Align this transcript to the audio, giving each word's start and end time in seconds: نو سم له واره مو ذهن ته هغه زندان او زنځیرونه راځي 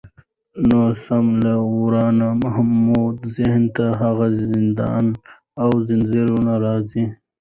نو 0.67 0.81
سم 1.05 1.25
له 1.43 1.53
واره 1.79 2.29
مو 2.83 3.01
ذهن 3.35 3.63
ته 3.75 3.85
هغه 4.01 4.27
زندان 4.41 5.05
او 5.63 5.69
زنځیرونه 5.87 6.53
راځي 6.65 7.05